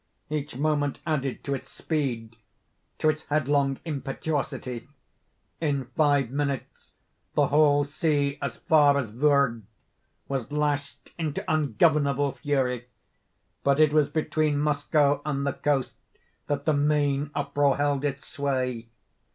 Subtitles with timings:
[0.31, 4.87] Each moment added to its speed—to its headlong impetuosity.
[5.59, 6.93] In five minutes
[7.35, 9.61] the whole sea, as far as Vurrgh,
[10.27, 12.87] was lashed into ungovernable fury;
[13.63, 15.93] but it was between Moskoe and the coast
[16.47, 18.87] that the main uproar held its sway.